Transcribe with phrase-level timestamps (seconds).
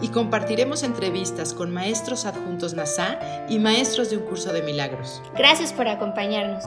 [0.00, 5.22] Y compartiremos entrevistas con maestros adjuntos NASA y maestros de un curso de milagros.
[5.36, 6.64] Gracias por acompañarnos.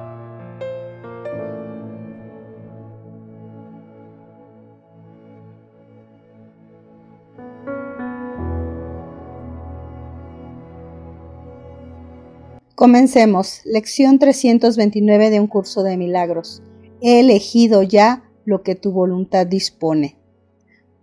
[12.81, 13.61] Comencemos.
[13.63, 16.63] Lección 329 de un curso de milagros.
[16.99, 20.17] He elegido ya lo que tu voluntad dispone.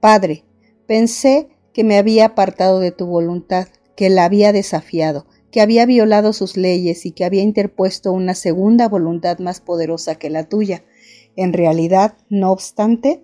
[0.01, 0.45] Padre,
[0.89, 6.33] pensé que me había apartado de tu voluntad, que la había desafiado, que había violado
[6.33, 10.83] sus leyes y que había interpuesto una segunda voluntad más poderosa que la tuya.
[11.37, 13.23] En realidad, no obstante,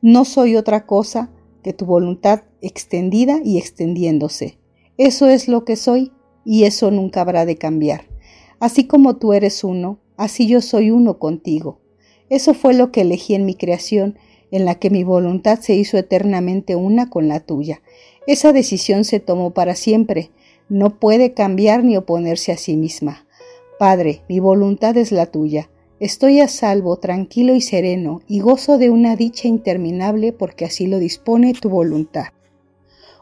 [0.00, 1.30] no soy otra cosa
[1.62, 4.58] que tu voluntad extendida y extendiéndose.
[4.96, 6.12] Eso es lo que soy
[6.46, 8.06] y eso nunca habrá de cambiar.
[8.58, 11.82] Así como tú eres uno, así yo soy uno contigo.
[12.30, 14.18] Eso fue lo que elegí en mi creación,
[14.50, 17.82] en la que mi voluntad se hizo eternamente una con la tuya.
[18.26, 20.30] Esa decisión se tomó para siempre,
[20.68, 23.26] no puede cambiar ni oponerse a sí misma.
[23.78, 25.70] Padre, mi voluntad es la tuya.
[26.00, 30.98] Estoy a salvo, tranquilo y sereno, y gozo de una dicha interminable porque así lo
[30.98, 32.26] dispone tu voluntad.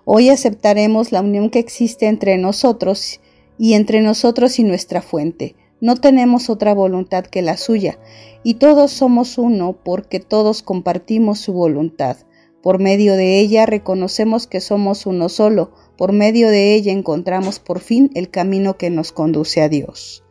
[0.05, 3.21] Hoy aceptaremos la unión que existe entre nosotros
[3.59, 5.57] y entre nosotros y nuestra fuente.
[5.81, 7.99] No tenemos otra voluntad que la suya,
[8.43, 12.17] y todos somos uno porque todos compartimos su voluntad.
[12.63, 17.81] Por medio de ella reconocemos que somos uno solo, por medio de ella encontramos por
[17.81, 20.25] fin el camino que nos conduce a Dios.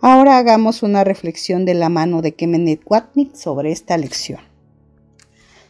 [0.00, 4.40] Ahora hagamos una reflexión de la mano de Kemenet Watnik sobre esta lección.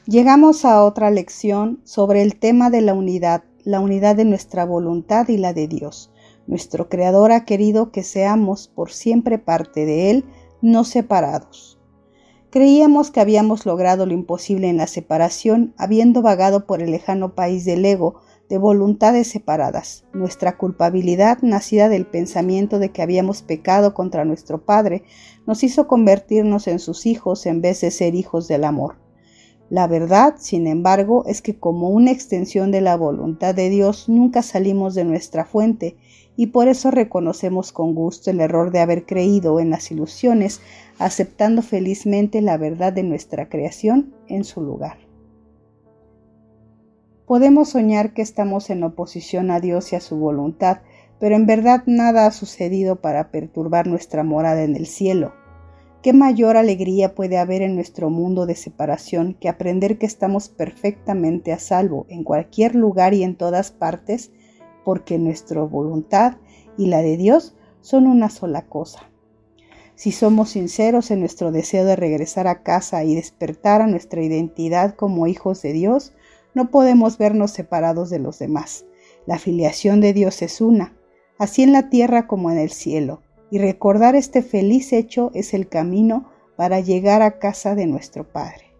[0.06, 5.28] Llegamos a otra lección sobre el tema de la unidad, la unidad de nuestra voluntad
[5.28, 6.10] y la de Dios.
[6.46, 10.24] Nuestro Creador ha querido que seamos por siempre parte de Él,
[10.60, 11.78] no separados.
[12.50, 17.64] Creíamos que habíamos logrado lo imposible en la separación, habiendo vagado por el lejano país
[17.64, 20.04] del ego, de voluntades separadas.
[20.12, 25.02] Nuestra culpabilidad, nacida del pensamiento de que habíamos pecado contra nuestro Padre,
[25.46, 29.03] nos hizo convertirnos en sus hijos en vez de ser hijos del amor.
[29.74, 34.42] La verdad, sin embargo, es que como una extensión de la voluntad de Dios nunca
[34.42, 35.96] salimos de nuestra fuente
[36.36, 40.60] y por eso reconocemos con gusto el error de haber creído en las ilusiones,
[41.00, 44.98] aceptando felizmente la verdad de nuestra creación en su lugar.
[47.26, 50.82] Podemos soñar que estamos en oposición a Dios y a su voluntad,
[51.18, 55.32] pero en verdad nada ha sucedido para perturbar nuestra morada en el cielo.
[56.04, 61.50] ¿Qué mayor alegría puede haber en nuestro mundo de separación que aprender que estamos perfectamente
[61.50, 64.30] a salvo en cualquier lugar y en todas partes,
[64.84, 66.36] porque nuestra voluntad
[66.76, 69.10] y la de Dios son una sola cosa?
[69.94, 74.96] Si somos sinceros en nuestro deseo de regresar a casa y despertar a nuestra identidad
[74.96, 76.12] como hijos de Dios,
[76.52, 78.84] no podemos vernos separados de los demás.
[79.24, 80.94] La filiación de Dios es una,
[81.38, 83.22] así en la tierra como en el cielo
[83.54, 88.74] y recordar este feliz hecho es el camino para llegar a casa de nuestro Padre.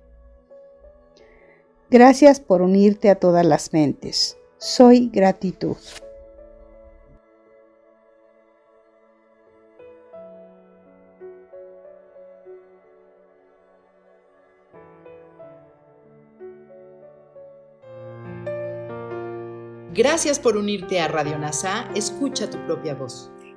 [1.90, 4.36] Gracias por unirte a todas las mentes.
[4.58, 5.76] Soy gratitud.
[19.92, 21.88] Gracias por unirte a Radio NASA.
[21.94, 23.30] Escucha tu propia voz.